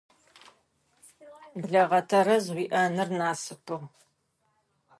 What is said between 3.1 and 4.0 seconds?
насыпыгъ.